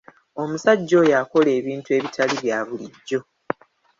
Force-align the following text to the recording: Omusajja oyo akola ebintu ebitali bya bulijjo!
Omusajja 0.41 0.93
oyo 1.01 1.13
akola 1.21 1.49
ebintu 1.59 1.89
ebitali 1.97 2.35
bya 2.41 2.59
bulijjo! 2.67 3.19